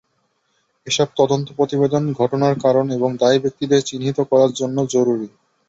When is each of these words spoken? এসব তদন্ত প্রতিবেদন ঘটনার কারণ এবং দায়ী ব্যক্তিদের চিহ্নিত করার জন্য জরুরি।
এসব 0.87 1.07
তদন্ত 1.17 1.47
প্রতিবেদন 1.57 2.03
ঘটনার 2.13 2.55
কারণ 2.59 2.85
এবং 2.91 3.09
দায়ী 3.17 3.39
ব্যক্তিদের 3.39 3.81
চিহ্নিত 3.83 4.17
করার 4.31 4.51
জন্য 4.53 4.77
জরুরি। 4.93 5.27